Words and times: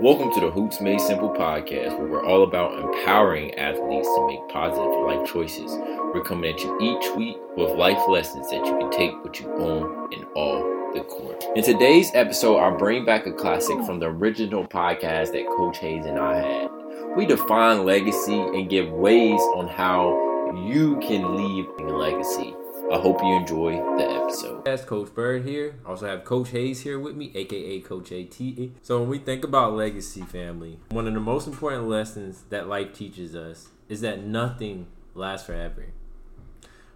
Welcome 0.00 0.32
to 0.32 0.40
the 0.40 0.50
Hoops 0.50 0.80
Made 0.80 1.00
Simple 1.00 1.30
podcast, 1.30 1.96
where 1.98 2.08
we're 2.08 2.24
all 2.24 2.42
about 2.42 2.78
empowering 2.78 3.54
athletes 3.54 4.08
to 4.08 4.26
make 4.26 4.48
positive 4.48 4.90
life 5.04 5.30
choices. 5.30 5.70
We're 6.14 6.24
coming 6.24 6.52
at 6.52 6.60
you 6.60 6.76
each 6.80 7.16
week 7.16 7.36
with 7.56 7.76
life 7.76 8.02
lessons 8.08 8.50
that 8.50 8.64
you 8.64 8.78
can 8.78 8.90
take 8.90 9.22
with 9.22 9.40
you 9.40 9.48
on 9.48 10.12
and 10.12 10.24
off 10.34 10.94
the 10.94 11.02
court. 11.04 11.44
In 11.54 11.62
today's 11.62 12.10
episode, 12.14 12.56
I'll 12.56 12.76
bring 12.76 13.04
back 13.04 13.26
a 13.26 13.32
classic 13.32 13.76
from 13.84 14.00
the 14.00 14.06
original 14.06 14.66
podcast 14.66 15.32
that 15.32 15.46
Coach 15.56 15.78
Hayes 15.78 16.06
and 16.06 16.18
I 16.18 16.36
had. 16.36 16.70
We 17.16 17.26
define 17.26 17.84
legacy 17.84 18.40
and 18.40 18.70
give 18.70 18.90
ways 18.90 19.40
on 19.54 19.68
how 19.68 20.54
you 20.66 20.98
can 21.00 21.36
leave 21.36 21.66
a 21.78 21.92
legacy. 21.92 22.54
I 22.92 22.98
hope 22.98 23.22
you 23.22 23.34
enjoy 23.34 23.76
the 23.96 24.22
episode. 24.22 24.66
That's 24.66 24.84
Coach 24.84 25.14
Bird 25.14 25.46
here. 25.46 25.76
I 25.86 25.88
also 25.88 26.06
have 26.06 26.24
Coach 26.24 26.50
Hayes 26.50 26.82
here 26.82 26.98
with 26.98 27.16
me, 27.16 27.32
aka 27.34 27.80
Coach 27.80 28.12
AT. 28.12 28.34
So 28.82 29.00
when 29.00 29.08
we 29.08 29.18
think 29.18 29.44
about 29.44 29.72
legacy 29.72 30.20
family, 30.20 30.78
one 30.90 31.08
of 31.08 31.14
the 31.14 31.20
most 31.20 31.46
important 31.46 31.88
lessons 31.88 32.42
that 32.50 32.68
life 32.68 32.92
teaches 32.92 33.34
us 33.34 33.68
is 33.88 34.02
that 34.02 34.22
nothing 34.22 34.88
lasts 35.14 35.46
forever. 35.46 35.86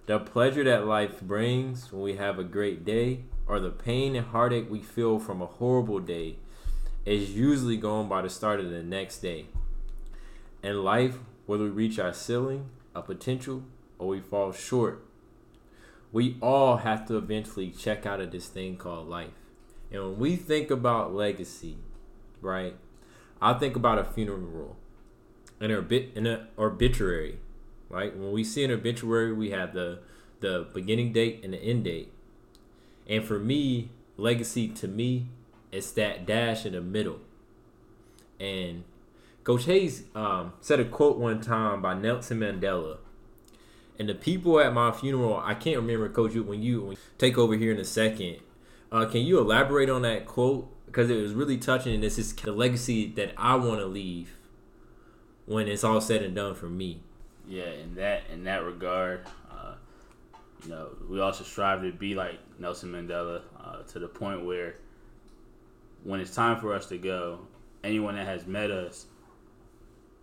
The 0.05 0.19
pleasure 0.19 0.65
that 0.65 0.87
life 0.87 1.23
brings 1.23 1.91
when 1.91 2.03
we 2.03 2.17
have 2.17 2.39
a 2.39 2.45
great 2.45 2.85
day, 2.85 3.25
or 3.47 3.59
the 3.59 3.71
pain 3.71 4.15
and 4.17 4.27
heartache 4.27 4.71
we 4.71 4.83
feel 4.83 5.19
from 5.19 5.41
a 5.41 5.47
horrible 5.47 6.01
day, 6.01 6.37
is 7.07 7.35
usually 7.35 7.79
gone 7.79 8.07
by 8.07 8.21
the 8.21 8.29
start 8.29 8.61
of 8.61 8.69
the 8.69 8.83
next 8.83 9.21
day. 9.21 9.47
In 10.63 10.85
life, 10.85 11.21
whether 11.47 11.65
we 11.65 11.71
reach 11.71 11.99
our 11.99 12.13
ceiling, 12.13 12.69
our 12.95 13.01
potential, 13.01 13.63
or 13.99 14.09
we 14.09 14.21
fall 14.21 14.53
short, 14.53 15.03
we 16.17 16.35
all 16.41 16.79
have 16.79 17.05
to 17.05 17.19
eventually 17.19 17.71
check 17.71 18.07
out 18.07 18.23
of 18.23 18.31
this 18.31 18.49
thing 18.49 18.79
called 18.79 19.07
life. 19.07 19.35
And 19.93 20.03
when 20.03 20.19
we 20.19 20.37
think 20.37 20.71
about 20.71 21.15
legacy, 21.15 21.77
right, 22.41 22.75
I 23.43 23.53
think 23.53 23.77
about 23.77 23.99
a 23.99 24.05
funeral, 24.05 24.77
an 25.61 25.71
obit, 25.73 26.17
an 26.17 26.47
obituary, 26.57 27.39
right. 27.91 28.17
When 28.17 28.33
we 28.33 28.45
see 28.45 28.65
an 28.65 28.71
obituary, 28.71 29.35
we 29.35 29.51
have 29.51 29.75
the 29.75 29.99
the 30.41 30.67
beginning 30.73 31.13
date 31.13 31.43
and 31.45 31.53
the 31.53 31.59
end 31.59 31.85
date. 31.85 32.11
And 33.07 33.23
for 33.23 33.39
me, 33.39 33.91
legacy 34.17 34.69
to 34.69 34.89
me, 34.89 35.27
it's 35.71 35.91
that 35.93 36.25
dash 36.25 36.65
in 36.65 36.73
the 36.73 36.81
middle. 36.81 37.21
And 38.41 38.85
Coach 39.45 39.67
Hayes 39.67 40.05
um, 40.15 40.55
said 40.63 40.81
a 40.81 40.87
quote 40.87 41.19
one 41.19 41.43
time 41.43 41.83
by 41.83 41.93
Nelson 41.93 42.41
Mandela 42.41 43.01
and 43.99 44.09
the 44.09 44.15
people 44.15 44.61
at 44.61 44.73
my 44.73 44.93
funeral, 44.93 45.37
I 45.37 45.55
can't 45.55 45.77
remember, 45.77 46.09
Coach, 46.09 46.35
when 46.35 46.63
you, 46.63 46.83
when 46.83 46.93
you 46.93 46.99
take 47.19 47.39
over 47.39 47.57
here 47.57 47.73
in 47.73 47.79
a 47.79 47.85
second. 47.85 48.39
Uh, 48.93 49.05
can 49.07 49.23
you 49.23 49.39
elaborate 49.39 49.91
on 49.91 50.03
that 50.03 50.27
quote? 50.27 50.73
Because 50.87 51.11
it 51.11 51.21
was 51.21 51.35
really 51.35 51.59
touching, 51.59 51.95
and 51.95 52.03
this 52.03 52.19
is 52.19 52.33
the 52.35 52.53
legacy 52.53 53.09
that 53.13 53.33
I 53.37 53.57
want 53.57 53.81
to 53.81 53.87
leave 53.87 54.37
when 55.47 55.69
it's 55.69 55.85
all 55.85 56.01
said 56.01 56.23
and 56.23 56.35
done 56.35 56.55
for 56.55 56.67
me. 56.67 57.01
Yeah, 57.49 57.71
in 57.71 57.95
that 57.97 58.23
in 58.33 58.45
that 58.45 58.65
regard, 58.65 59.21
uh, 59.51 59.75
you 60.65 60.71
know, 60.71 60.89
we 61.09 61.21
also 61.21 61.45
strive 61.45 61.83
to 61.83 61.93
be 61.93 62.15
like 62.15 62.39
Nelson 62.59 62.93
Mandela 62.93 63.43
uh, 63.63 63.83
to 63.83 63.99
the 63.99 64.09
point 64.09 64.45
where 64.45 64.77
when 66.03 66.21
it's 66.21 66.35
time 66.35 66.61
for 66.61 66.75
us 66.75 66.87
to 66.87 66.99
go, 66.99 67.41
anyone 67.85 68.17
that 68.17 68.27
has 68.27 68.47
met 68.47 68.71
us 68.71 69.07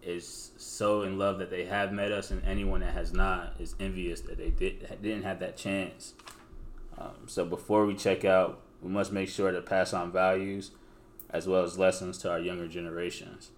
is 0.06 0.52
so 0.58 1.02
in 1.04 1.18
love 1.18 1.40
that 1.40 1.50
they 1.50 1.66
have 1.66 1.92
met 1.92 2.12
us, 2.12 2.32
and 2.32 2.44
anyone 2.46 2.82
that 2.82 2.94
has 2.94 3.14
not 3.14 3.54
is 3.60 3.76
envious 3.80 4.22
that 4.22 4.38
they 4.38 4.50
did 4.50 4.88
didn't 5.02 5.24
have 5.24 5.40
that 5.40 5.58
chance. 5.58 6.14
Um, 6.98 7.28
so 7.28 7.46
before 7.46 7.86
we 7.86 7.96
check 7.96 8.24
out, 8.26 8.62
we 8.82 8.90
must 8.90 9.12
make 9.12 9.30
sure 9.30 9.52
to 9.52 9.62
pass 9.62 9.94
on 9.94 10.12
values 10.12 10.72
as 11.30 11.48
well 11.48 11.64
as 11.64 11.80
lessons 11.80 12.18
to 12.20 12.30
our 12.30 12.40
younger 12.40 12.68
generations. 12.68 13.50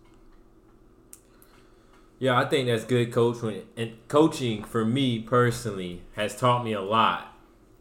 Yeah, 2.18 2.40
I 2.40 2.46
think 2.46 2.68
that's 2.68 2.86
good, 2.86 3.12
coach. 3.12 3.42
When 3.42 3.64
and 3.76 4.08
coaching 4.08 4.64
for 4.64 4.86
me 4.86 5.20
personally 5.20 6.04
has 6.16 6.38
taught 6.38 6.64
me 6.64 6.72
a 6.72 6.82
lot 6.82 7.36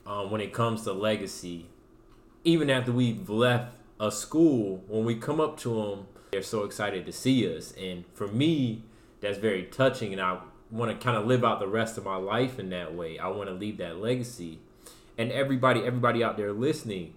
um, 0.07 0.31
when 0.31 0.41
it 0.41 0.53
comes 0.53 0.83
to 0.83 0.93
legacy. 0.93 1.67
Even 2.43 2.69
after 2.69 2.93
we've 2.93 3.31
left 3.31 3.77
a 4.07 4.13
school, 4.13 4.83
when 4.89 5.05
we 5.05 5.15
come 5.17 5.41
up 5.41 5.59
to 5.61 5.75
them 5.75 6.07
they're 6.35 6.43
so 6.43 6.65
excited 6.65 7.07
to 7.07 7.13
see 7.13 7.57
us. 7.57 7.73
And 7.81 8.05
for 8.13 8.27
me, 8.27 8.83
that's 9.21 9.39
very 9.39 9.63
touching. 9.67 10.13
And 10.13 10.21
I 10.21 10.41
want 10.69 10.91
to 10.91 10.97
kind 11.03 11.17
of 11.17 11.27
live 11.27 11.45
out 11.45 11.61
the 11.61 11.69
rest 11.69 11.97
of 11.97 12.05
my 12.05 12.17
life 12.17 12.59
in 12.59 12.71
that 12.71 12.93
way. 12.93 13.21
I 13.21 13.29
want 13.29 13.49
to 13.49 13.55
leave 13.55 13.79
that 13.79 13.99
legacy. 13.99 14.59
And 15.17 15.31
everybody, 15.31 15.85
everybody 15.85 16.25
out 16.25 16.37
there 16.37 16.53
listening, 16.53 17.15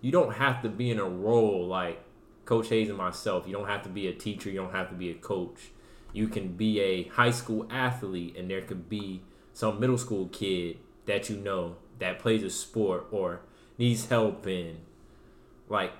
you 0.00 0.10
don't 0.10 0.34
have 0.34 0.62
to 0.62 0.68
be 0.68 0.90
in 0.90 0.98
a 0.98 1.08
role 1.08 1.64
like 1.64 2.02
Coach 2.44 2.68
Hayes 2.70 2.88
and 2.88 2.98
myself. 2.98 3.46
You 3.46 3.52
don't 3.52 3.68
have 3.68 3.84
to 3.84 3.88
be 3.88 4.08
a 4.08 4.12
teacher. 4.12 4.50
You 4.50 4.62
don't 4.62 4.74
have 4.74 4.88
to 4.88 4.96
be 4.96 5.10
a 5.10 5.14
coach. 5.14 5.70
You 6.12 6.26
can 6.26 6.54
be 6.54 6.80
a 6.80 7.04
high 7.04 7.30
school 7.30 7.68
athlete, 7.70 8.36
and 8.36 8.50
there 8.50 8.62
could 8.62 8.88
be 8.88 9.22
some 9.52 9.78
middle 9.78 9.98
school 9.98 10.26
kid 10.26 10.78
that 11.04 11.30
you 11.30 11.36
know 11.36 11.76
that 12.00 12.18
plays 12.18 12.42
a 12.42 12.50
sport 12.50 13.06
or 13.12 13.42
needs 13.78 14.06
help 14.06 14.44
in 14.48 14.78
like 15.68 15.92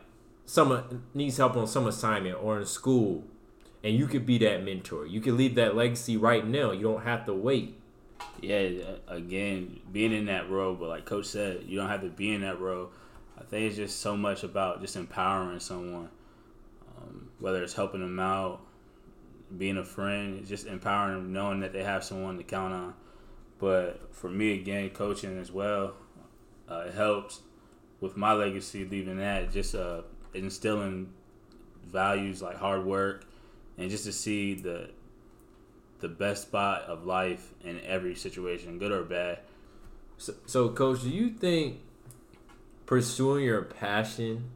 some 0.47 1.03
needs 1.12 1.37
help 1.37 1.57
on 1.57 1.67
some 1.67 1.87
assignment 1.87 2.39
or 2.41 2.61
in 2.61 2.67
school, 2.67 3.25
and 3.83 3.95
you 3.95 4.07
could 4.07 4.25
be 4.25 4.39
that 4.39 4.65
mentor. 4.65 5.05
You 5.05 5.21
can 5.21 5.37
leave 5.37 5.57
that 5.57 5.77
legacy 5.77 6.17
right 6.17 6.47
now. 6.47 6.71
You 6.71 6.83
don't 6.83 7.03
have 7.03 7.27
to 7.27 7.34
wait. 7.34 7.79
Yeah, 8.41 8.69
again, 9.09 9.81
being 9.93 10.12
in 10.12 10.27
that 10.27 10.49
role, 10.49 10.75
but 10.75 10.89
like 10.89 11.05
Coach 11.05 11.27
said, 11.27 11.65
you 11.67 11.77
don't 11.79 11.89
have 11.89 12.03
to 12.03 12.09
be 12.09 12.33
in 12.33 12.41
that 12.43 12.61
role. 12.61 12.91
I 13.39 13.45
think 13.45 13.67
it's 13.67 13.77
just 13.77 14.01
so 14.01 14.17
much 14.17 14.43
about 14.45 14.81
just 14.81 14.97
empowering 14.97 15.61
someone, 15.61 16.09
um, 16.97 17.28
whether 17.39 17.63
it's 17.63 17.75
helping 17.75 18.01
them 18.01 18.19
out, 18.19 18.61
being 19.57 19.77
a 19.77 19.84
friend, 19.84 20.47
just 20.47 20.67
empowering 20.67 21.15
them, 21.15 21.33
knowing 21.33 21.61
that 21.61 21.73
they 21.73 21.83
have 21.83 22.05
someone 22.05 22.39
to 22.39 22.45
count 22.45 22.73
on. 22.73 22.95
But 23.59 24.15
for 24.15 24.31
me, 24.31 24.55
again, 24.55 24.91
coaching 24.91 25.39
as 25.39 25.51
well, 25.51 25.95
uh, 26.71 26.84
it 26.89 26.95
helps 26.95 27.41
with 28.01 28.17
my 28.17 28.33
legacy. 28.33 28.84
Leaving 28.84 29.19
that, 29.19 29.53
just 29.53 29.75
uh, 29.75 30.03
instilling 30.36 31.12
values 31.86 32.42
like 32.42 32.56
hard 32.56 32.84
work 32.84 33.24
and 33.78 33.91
just 33.91 34.04
to 34.04 34.12
see 34.12 34.54
the 34.54 34.91
the 36.00 36.08
best 36.08 36.42
spot 36.42 36.82
of 36.82 37.06
life 37.06 37.54
in 37.64 37.80
every 37.80 38.14
situation, 38.14 38.78
good 38.78 38.92
or 38.92 39.02
bad. 39.02 39.38
So, 40.19 40.34
so 40.44 40.69
coach, 40.69 41.02
do 41.02 41.08
you 41.08 41.30
think 41.30 41.80
pursuing 42.84 43.44
your 43.44 43.62
passion 43.62 44.50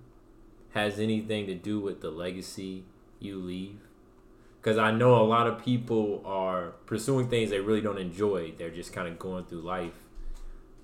has 0.74 0.98
anything 0.98 1.46
to 1.46 1.54
do 1.54 1.80
with 1.80 2.02
the 2.02 2.10
legacy 2.10 2.84
you 3.18 3.38
leave? 3.38 3.80
Because 4.60 4.76
I 4.76 4.90
know 4.90 5.16
a 5.16 5.24
lot 5.24 5.46
of 5.46 5.64
people 5.64 6.22
are 6.26 6.72
pursuing 6.84 7.28
things 7.28 7.48
they 7.48 7.60
really 7.60 7.80
don't 7.80 7.98
enjoy. 7.98 8.52
They're 8.58 8.70
just 8.70 8.92
kind 8.92 9.08
of 9.08 9.18
going 9.18 9.44
through 9.44 9.62
life. 9.62 9.94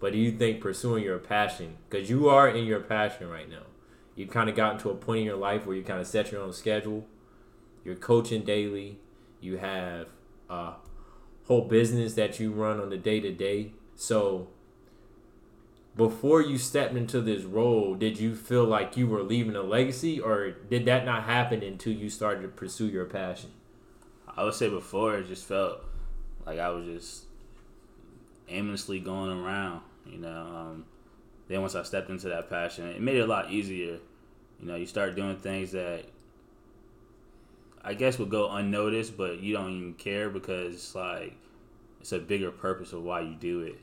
But 0.00 0.12
do 0.12 0.18
you 0.18 0.32
think 0.32 0.60
pursuing 0.60 1.04
your 1.04 1.18
passion, 1.18 1.76
because 1.88 2.08
you 2.08 2.28
are 2.28 2.48
in 2.48 2.64
your 2.64 2.80
passion 2.80 3.28
right 3.28 3.48
now, 3.48 3.64
you've 4.16 4.30
kind 4.30 4.50
of 4.50 4.56
gotten 4.56 4.78
to 4.80 4.90
a 4.90 4.94
point 4.94 5.20
in 5.20 5.24
your 5.24 5.36
life 5.36 5.66
where 5.66 5.76
you 5.76 5.84
kind 5.84 6.00
of 6.00 6.06
set 6.06 6.32
your 6.32 6.42
own 6.42 6.52
schedule. 6.52 7.06
You're 7.84 7.94
coaching 7.94 8.42
daily. 8.42 8.98
You 9.40 9.58
have 9.58 10.08
a 10.50 10.72
whole 11.44 11.68
business 11.68 12.14
that 12.14 12.40
you 12.40 12.50
run 12.50 12.80
on 12.80 12.90
the 12.90 12.96
day 12.96 13.20
to 13.20 13.30
day. 13.30 13.72
So 13.94 14.48
before 15.96 16.42
you 16.42 16.58
stepped 16.58 16.96
into 16.96 17.20
this 17.20 17.44
role, 17.44 17.94
did 17.94 18.18
you 18.18 18.34
feel 18.34 18.64
like 18.64 18.96
you 18.96 19.06
were 19.06 19.22
leaving 19.22 19.54
a 19.54 19.62
legacy 19.62 20.18
or 20.18 20.50
did 20.50 20.84
that 20.86 21.04
not 21.04 21.24
happen 21.24 21.62
until 21.62 21.92
you 21.92 22.10
started 22.10 22.42
to 22.42 22.48
pursue 22.48 22.88
your 22.88 23.04
passion? 23.04 23.50
I 24.36 24.44
would 24.44 24.54
say 24.54 24.68
before 24.68 25.16
it 25.16 25.28
just 25.28 25.46
felt 25.46 25.80
like 26.44 26.58
I 26.58 26.68
was 26.68 26.84
just 26.84 27.24
aimlessly 28.48 29.00
going 29.00 29.30
around, 29.30 29.80
you 30.04 30.18
know. 30.18 30.40
Um, 30.54 30.84
then 31.48 31.60
once 31.62 31.74
I 31.74 31.82
stepped 31.82 32.10
into 32.10 32.28
that 32.28 32.50
passion, 32.50 32.86
it 32.88 33.00
made 33.00 33.16
it 33.16 33.20
a 33.20 33.26
lot 33.26 33.50
easier. 33.50 33.98
You 34.60 34.68
know, 34.68 34.76
you 34.76 34.86
start 34.86 35.16
doing 35.16 35.36
things 35.36 35.72
that 35.72 36.04
I 37.82 37.94
guess 37.94 38.18
would 38.18 38.30
go 38.30 38.50
unnoticed, 38.50 39.16
but 39.16 39.40
you 39.40 39.52
don't 39.52 39.70
even 39.70 39.94
care 39.94 40.28
because 40.28 40.74
it's 40.74 40.94
like 40.94 41.34
it's 42.00 42.12
a 42.12 42.18
bigger 42.18 42.50
purpose 42.50 42.92
of 42.92 43.02
why 43.02 43.20
you 43.20 43.34
do 43.34 43.60
it. 43.60 43.78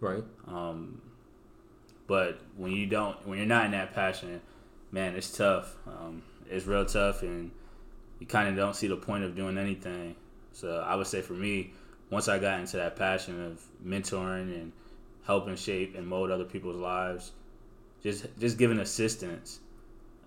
Right. 0.00 0.22
Um, 0.46 1.00
but 2.06 2.40
when 2.56 2.72
you 2.72 2.86
don't, 2.86 3.26
when 3.26 3.38
you're 3.38 3.46
not 3.46 3.64
in 3.64 3.72
that 3.72 3.94
passion, 3.94 4.40
man, 4.92 5.16
it's 5.16 5.36
tough. 5.36 5.74
Um, 5.86 6.22
it's 6.48 6.66
real 6.66 6.84
tough, 6.84 7.22
and 7.22 7.50
you 8.20 8.26
kind 8.26 8.48
of 8.48 8.56
don't 8.56 8.76
see 8.76 8.86
the 8.86 8.96
point 8.96 9.24
of 9.24 9.34
doing 9.34 9.58
anything. 9.58 10.14
So 10.52 10.84
I 10.86 10.94
would 10.94 11.06
say 11.06 11.20
for 11.20 11.32
me, 11.32 11.72
once 12.10 12.28
I 12.28 12.38
got 12.38 12.60
into 12.60 12.76
that 12.76 12.96
passion 12.96 13.44
of 13.44 13.60
mentoring 13.84 14.54
and 14.54 14.72
helping 15.24 15.56
shape 15.56 15.96
and 15.96 16.06
mold 16.06 16.30
other 16.30 16.44
people's 16.44 16.76
lives, 16.76 17.32
just 18.02 18.26
just 18.38 18.56
giving 18.56 18.78
assistance, 18.78 19.58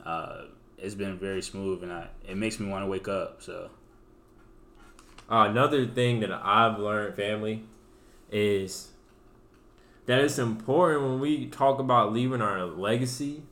uh, 0.05 0.43
it's 0.77 0.95
been 0.95 1.17
very 1.17 1.41
smooth, 1.41 1.83
and 1.83 1.91
I 1.91 2.07
it 2.27 2.37
makes 2.37 2.59
me 2.59 2.69
want 2.69 2.83
to 2.83 2.87
wake 2.87 3.07
up. 3.07 3.41
So 3.41 3.69
uh, 5.29 5.47
another 5.49 5.85
thing 5.85 6.19
that 6.21 6.31
I've 6.31 6.79
learned, 6.79 7.15
family, 7.15 7.63
is 8.31 8.89
that 10.05 10.21
it's 10.21 10.39
important 10.39 11.03
when 11.03 11.19
we 11.19 11.47
talk 11.47 11.79
about 11.79 12.13
leaving 12.13 12.41
our 12.41 12.65
legacy 12.65 13.43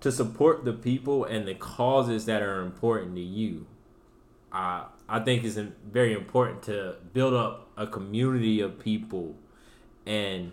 to 0.00 0.12
support 0.12 0.64
the 0.66 0.72
people 0.72 1.24
and 1.24 1.48
the 1.48 1.54
causes 1.54 2.26
that 2.26 2.42
are 2.42 2.60
important 2.60 3.14
to 3.16 3.22
you. 3.22 3.66
I 4.52 4.84
I 5.08 5.20
think 5.20 5.44
it's 5.44 5.58
very 5.90 6.12
important 6.12 6.62
to 6.64 6.96
build 7.12 7.34
up 7.34 7.70
a 7.76 7.86
community 7.86 8.60
of 8.60 8.78
people, 8.78 9.36
and 10.06 10.52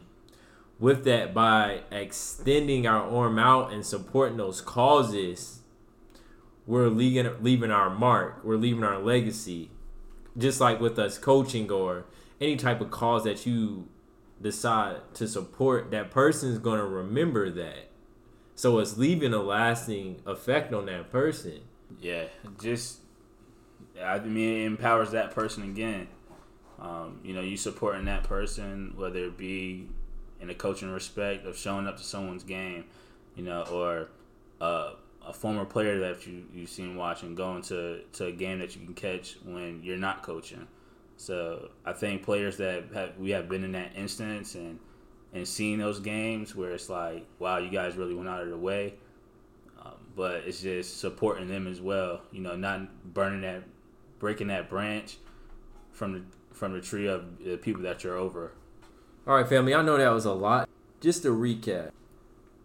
with 0.82 1.06
that, 1.06 1.34
by 1.34 1.84
extending 1.90 2.86
our 2.86 3.10
arm 3.10 3.40
out 3.40 3.72
and 3.72 3.86
supporting 3.86 4.36
those 4.36 4.60
causes, 4.60 5.62
we're 6.68 6.90
leaving 6.90 7.32
leaving 7.42 7.72
our 7.72 7.90
mark. 7.90 8.44
We're 8.44 8.58
leaving 8.58 8.84
our 8.84 9.00
legacy, 9.00 9.72
just 10.38 10.60
like 10.60 10.82
with 10.82 11.00
us 11.00 11.18
coaching 11.18 11.72
or 11.72 12.04
any 12.42 12.58
type 12.58 12.82
of 12.82 12.92
cause 12.92 13.24
that 13.24 13.46
you 13.46 13.88
decide 14.42 14.98
to 15.14 15.28
support. 15.30 15.92
That 15.92 16.12
person's 16.12 16.58
gonna 16.58 16.86
remember 16.86 17.50
that 17.52 17.92
so 18.62 18.78
it's 18.78 18.96
leaving 18.96 19.34
a 19.34 19.42
lasting 19.42 20.22
effect 20.28 20.72
on 20.72 20.86
that 20.86 21.12
person. 21.12 21.62
Yeah, 22.00 22.26
just 22.62 23.00
I 24.00 24.20
mean 24.20 24.62
it 24.62 24.66
empowers 24.66 25.10
that 25.12 25.32
person 25.32 25.64
again. 25.64 26.08
Um, 26.80 27.22
you 27.24 27.34
know, 27.34 27.42
you 27.42 27.58
supporting 27.58 28.06
that 28.06 28.24
person, 28.24 28.94
whether 28.96 29.26
it 29.26 29.36
be 29.36 29.88
in 30.42 30.50
a 30.50 30.56
coaching 30.56 30.92
respect 30.92 31.46
of 31.46 31.58
showing 31.58 31.88
up 31.88 31.98
to 31.98 32.04
someone's 32.04 32.44
game, 32.44 32.86
you 33.36 33.44
know, 33.44 33.64
or 33.72 34.10
uh, 34.60 34.94
a 35.26 35.34
former 35.34 35.66
player 35.66 36.00
that 36.00 36.26
you 36.26 36.44
you've 36.54 36.70
seen 36.70 36.96
watching 36.96 37.36
going 37.36 37.62
to 37.64 38.02
to 38.14 38.26
a 38.26 38.32
game 38.32 38.60
that 38.60 38.76
you 38.76 38.84
can 38.84 38.94
catch 38.94 39.38
when 39.46 39.82
you're 39.84 39.98
not 39.98 40.24
coaching. 40.24 40.68
So 41.18 41.70
I 41.86 41.94
think 41.94 42.24
players 42.24 42.58
that 42.58 42.86
have, 42.94 43.18
we 43.18 43.30
have 43.32 43.48
been 43.48 43.64
in 43.64 43.74
that 43.74 43.92
instance 43.96 44.56
and 44.56 44.80
and 45.34 45.48
seeing 45.48 45.78
those 45.78 46.00
games 46.00 46.56
where 46.56 46.72
it's 46.72 46.90
like, 46.90 47.26
wow, 47.40 47.58
you 47.58 47.70
guys 47.70 47.96
really 47.96 48.16
went 48.16 48.28
out 48.28 48.42
of 48.42 48.50
the 48.50 48.58
way. 48.58 48.96
Um, 49.82 49.94
but 50.16 50.44
it's 50.46 50.62
just 50.62 51.00
supporting 51.00 51.48
them 51.48 51.68
as 51.68 51.80
well. 51.80 52.22
You 52.32 52.42
know, 52.42 52.56
not 52.56 53.14
burning 53.14 53.42
that, 53.42 53.64
breaking 54.20 54.48
that 54.48 54.70
branch 54.70 55.18
from 55.92 56.14
the 56.14 56.22
from 56.54 56.74
the 56.74 56.82
tree 56.82 57.08
of 57.08 57.44
the 57.44 57.58
people 57.58 57.84
that 57.84 58.04
you're 58.04 58.18
over. 58.18 58.54
All 59.28 59.36
right, 59.36 59.48
family. 59.48 59.74
I 59.74 59.82
know 59.82 59.98
that 59.98 60.10
was 60.10 60.26
a 60.26 60.34
lot. 60.34 60.68
Just 61.00 61.24
to 61.24 61.30
recap. 61.30 61.92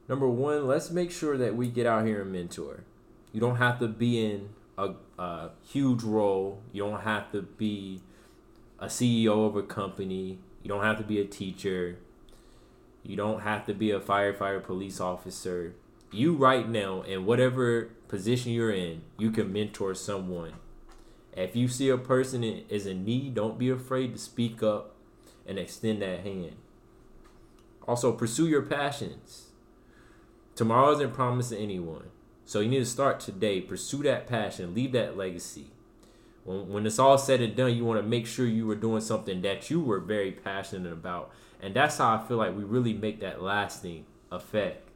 Number 0.09 0.29
one, 0.29 0.67
let's 0.67 0.91
make 0.91 1.11
sure 1.11 1.37
that 1.37 1.57
we 1.57 1.69
get 1.69 1.87
out 1.87 2.07
here 2.07 2.23
and 2.23 2.33
mentor. 2.33 2.85
You 3.33 3.41
don't 3.41 3.57
have 3.57 3.79
to 3.81 3.89
be 3.89 4.25
in 4.25 4.51
a, 4.79 4.95
a 5.19 5.51
huge 5.69 6.03
role. 6.03 6.63
You 6.73 6.85
don't 6.85 7.03
have 7.03 7.33
to 7.33 7.43
be 7.43 8.01
a 8.79 8.87
CEO 8.87 9.47
of 9.47 9.57
a 9.57 9.63
company. 9.63 10.39
You 10.63 10.69
don't 10.69 10.83
have 10.83 10.99
to 10.99 11.05
be 11.05 11.21
a 11.21 11.25
teacher 11.25 11.99
you 13.07 13.17
don't 13.17 13.43
have 13.43 13.67
to 13.67 13.75
be 13.75 13.93
a 13.93 14.01
firefighter, 14.01 14.63
police 14.63 15.01
officer. 15.01 15.75
You 16.11 16.35
right 16.35 16.69
now, 16.69 17.03
in 17.03 17.25
whatever 17.25 17.91
position 18.09 18.53
you're 18.53 18.73
in, 18.73 19.03
you 19.17 19.31
can 19.31 19.53
mentor 19.53 19.95
someone. 19.95 20.55
If 21.33 21.55
you 21.55 21.69
see 21.69 21.89
a 21.89 21.99
person 21.99 22.43
is 22.43 22.85
in 22.85 23.05
need, 23.05 23.35
don't 23.35 23.59
be 23.59 23.71
afraid 23.71 24.13
to 24.15 24.19
speak 24.19 24.63
up 24.63 24.96
and 25.47 25.59
extend 25.59 26.03
that 26.03 26.21
hand. 26.21 26.57
Also, 27.87 28.13
pursue 28.13 28.49
your 28.49 28.63
passions. 28.63 29.49
Tomorrow 30.55 30.93
isn't 30.93 31.15
promised 31.15 31.51
to 31.51 31.59
anyone. 31.59 32.11
So 32.45 32.61
you 32.61 32.69
need 32.69 32.79
to 32.79 32.87
start 32.87 33.21
today. 33.21 33.61
Pursue 33.61 34.03
that 34.05 34.27
passion. 34.27 34.75
Leave 34.75 34.93
that 34.93 35.17
legacy. 35.17 35.67
When, 36.45 36.69
when 36.69 36.87
it's 36.87 36.99
all 36.99 37.19
said 37.19 37.41
and 37.41 37.55
done, 37.55 37.75
you 37.75 37.85
want 37.85 38.01
to 38.01 38.07
make 38.07 38.27
sure 38.27 38.47
you 38.47 38.67
were 38.67 38.75
doing 38.75 39.01
something 39.01 39.43
that 39.43 39.71
you 39.71 39.81
were 39.81 40.01
very 40.01 40.33
passionate 40.33 40.93
about 40.93 41.33
and 41.61 41.75
that's 41.75 41.99
how 41.99 42.15
I 42.15 42.27
feel 42.27 42.37
like 42.37 42.57
we 42.57 42.65
really 42.65 42.93
make 42.93 43.21
that 43.21 43.43
lasting 43.43 44.07
effect. 44.31 44.89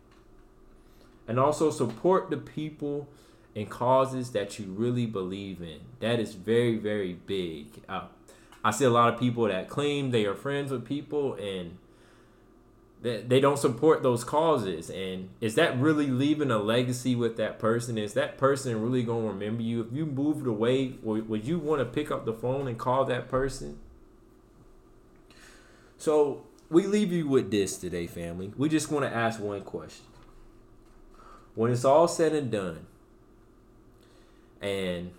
And 1.27 1.39
also 1.39 1.71
support 1.71 2.31
the 2.31 2.37
people 2.37 3.09
and 3.55 3.69
causes 3.69 4.33
that 4.33 4.59
you 4.59 4.67
really 4.67 5.07
believe 5.07 5.63
in. 5.63 5.81
That 6.01 6.21
is 6.21 6.35
very, 6.35 6.77
very 6.77 7.15
big. 7.15 7.83
Uh, 7.89 8.07
I 8.63 8.71
see 8.71 8.85
a 8.85 8.91
lot 8.91 9.13
of 9.13 9.19
people 9.19 9.45
that 9.45 9.69
claim 9.69 10.11
they 10.11 10.27
are 10.27 10.35
friends 10.35 10.71
with 10.71 10.85
people 10.85 11.35
and 11.35 11.79
they, 13.03 13.23
they 13.23 13.41
don't 13.41 13.59
support 13.59 14.03
those 14.03 14.25
causes. 14.25 14.91
And 14.91 15.31
is 15.41 15.55
that 15.55 15.79
really 15.79 16.09
leaving 16.09 16.51
a 16.51 16.59
legacy 16.59 17.17
with 17.17 17.37
that 17.39 17.59
person? 17.59 17.97
Is 17.97 18.13
that 18.15 18.37
person 18.37 18.81
really 18.83 19.03
going 19.03 19.23
to 19.23 19.29
remember 19.33 19.63
you? 19.63 19.81
If 19.81 19.93
you 19.93 20.05
moved 20.05 20.47
away, 20.47 20.95
would 21.03 21.45
you 21.45 21.59
want 21.59 21.81
to 21.81 21.87
pick 21.87 22.11
up 22.11 22.27
the 22.27 22.35
phone 22.35 22.69
and 22.69 22.79
call 22.79 23.05
that 23.07 23.29
person? 23.29 23.79
So 25.97 26.45
we 26.69 26.87
leave 26.87 27.13
you 27.13 27.27
with 27.27 27.51
this 27.51 27.79
today, 27.79 28.07
family. 28.07 28.53
We 28.57 28.69
just 28.69 28.91
want 28.91 29.05
to 29.05 29.15
ask 29.15 29.41
one 29.41 29.63
question. 29.63 30.07
When 31.55 31.73
it's 31.73 31.85
all 31.85 32.09
said 32.09 32.33
and 32.33 32.51
done, 32.51 32.87
and 34.61 35.11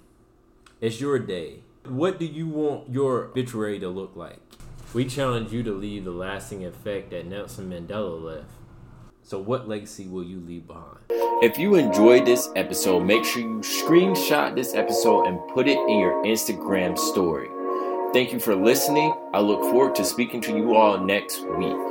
it's 0.80 1.02
your 1.02 1.20
day, 1.20 1.60
what 1.86 2.20
do 2.20 2.26
you 2.26 2.48
want 2.48 2.90
your 2.90 3.26
obituary 3.26 3.80
to 3.80 3.90
look 3.90 4.16
like? 4.16 4.40
We 4.94 5.06
challenge 5.06 5.52
you 5.52 5.64
to 5.64 5.72
leave 5.72 6.04
the 6.04 6.12
lasting 6.12 6.66
effect 6.66 7.12
that 7.12 7.26
Nelson 7.26 7.70
Mandela 7.70 8.22
left. 8.22 8.50
So, 9.24 9.40
what 9.40 9.68
legacy 9.68 10.08
will 10.08 10.24
you 10.24 10.40
leave 10.40 10.68
behind? 10.68 10.98
If 11.10 11.58
you 11.58 11.76
enjoyed 11.76 12.26
this 12.26 12.50
episode, 12.56 13.02
make 13.02 13.24
sure 13.24 13.42
you 13.42 13.60
screenshot 13.60 14.56
this 14.56 14.76
episode 14.76 15.28
and 15.28 15.40
put 15.54 15.68
it 15.68 15.78
in 15.78 16.00
your 16.00 16.24
Instagram 16.24 16.98
story. 16.98 17.48
Thank 18.14 18.34
you 18.34 18.40
for 18.40 18.56
listening. 18.56 19.16
I 19.34 19.40
look 19.40 19.62
forward 19.62 19.96
to 19.96 20.04
speaking 20.06 20.42
to 20.42 20.58
you 20.58 20.76
all 20.76 21.00
next 21.00 21.42
week. 21.58 21.91